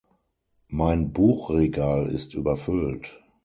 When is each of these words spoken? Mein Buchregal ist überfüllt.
Mein 0.69 1.13
Buchregal 1.13 2.09
ist 2.09 2.33
überfüllt. 2.33 3.19